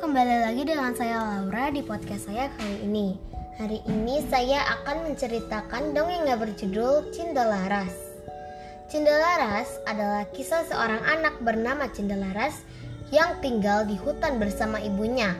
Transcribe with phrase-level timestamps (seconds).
[0.00, 3.20] kembali lagi dengan saya Laura di podcast saya kali ini.
[3.60, 7.92] Hari ini saya akan menceritakan dongeng yang berjudul Cinta Laras.
[8.88, 12.64] Cinta Laras adalah kisah seorang anak bernama Cinta Laras
[13.12, 15.36] yang tinggal di hutan bersama ibunya.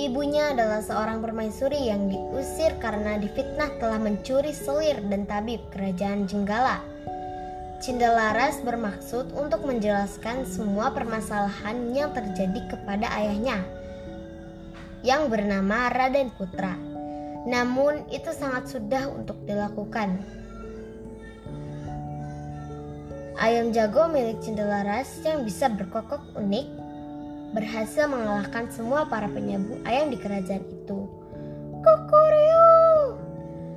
[0.00, 6.80] Ibunya adalah seorang permaisuri yang diusir karena difitnah telah mencuri selir dan tabib kerajaan Jenggala.
[7.86, 13.62] Cinta Laras bermaksud untuk menjelaskan semua permasalahan yang terjadi kepada ayahnya
[15.06, 16.74] yang bernama Raden Putra.
[17.46, 20.18] Namun itu sangat sudah untuk dilakukan.
[23.38, 26.66] Ayam jago milik Cindelaras yang bisa berkokok unik
[27.54, 31.06] berhasil mengalahkan semua para penyabu ayam di kerajaan itu.
[31.86, 32.66] Kukurio!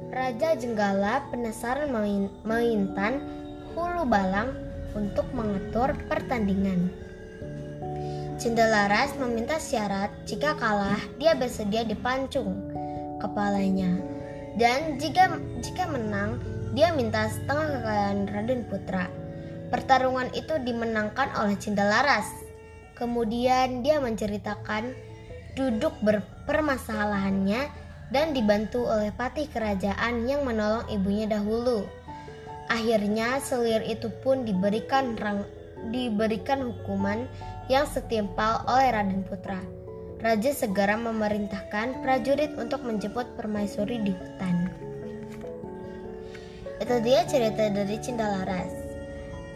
[0.09, 1.93] Raja Jenggala penasaran
[2.41, 3.39] mengintan
[3.73, 4.53] hulu balang
[4.97, 6.89] untuk mengatur pertandingan.
[8.39, 12.71] Cendelaras meminta syarat jika kalah dia bersedia dipancung
[13.19, 13.99] kepalanya
[14.55, 16.39] dan jika jika menang
[16.71, 19.11] dia minta setengah kekayaan Raden Putra.
[19.69, 22.25] Pertarungan itu dimenangkan oleh Cendelaras.
[22.97, 24.91] Kemudian dia menceritakan
[25.53, 27.69] duduk berpermasalahannya
[28.09, 31.85] dan dibantu oleh patih kerajaan yang menolong ibunya dahulu.
[32.69, 35.17] Akhirnya selir itu pun diberikan
[35.89, 37.25] diberikan hukuman
[37.65, 39.57] yang setimpal oleh Raden Putra.
[40.21, 44.69] Raja segera memerintahkan prajurit untuk menjemput permaisuri di hutan.
[46.77, 48.69] Itu dia cerita dari Cinta Laras.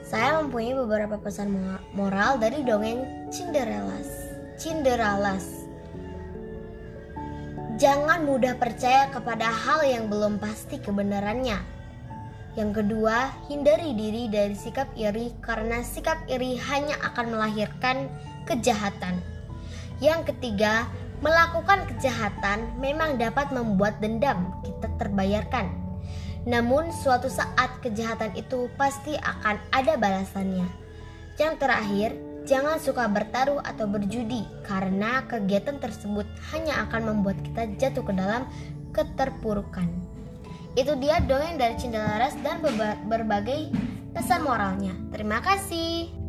[0.02, 1.54] Saya mempunyai beberapa pesan
[1.94, 4.10] moral dari dongeng Cinderelas.
[4.58, 5.68] Cinderelas.
[7.78, 11.83] Jangan mudah percaya kepada hal yang belum pasti kebenarannya
[12.54, 18.06] yang kedua, hindari diri dari sikap iri karena sikap iri hanya akan melahirkan
[18.46, 19.18] kejahatan.
[19.98, 20.86] Yang ketiga,
[21.26, 25.66] melakukan kejahatan memang dapat membuat dendam kita terbayarkan.
[26.46, 30.68] Namun suatu saat kejahatan itu pasti akan ada balasannya.
[31.42, 32.10] Yang terakhir,
[32.46, 38.46] jangan suka bertaruh atau berjudi karena kegiatan tersebut hanya akan membuat kita jatuh ke dalam
[38.94, 40.13] keterpurukan.
[40.74, 42.64] Itu dia dongeng dari Laras dan
[43.06, 43.70] berbagai
[44.14, 44.98] pesan moralnya.
[45.14, 46.23] Terima kasih.